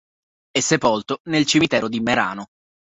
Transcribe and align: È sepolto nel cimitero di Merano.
È 0.49 0.59
sepolto 0.61 1.19
nel 1.25 1.45
cimitero 1.45 1.87
di 1.87 1.99
Merano. 1.99 2.47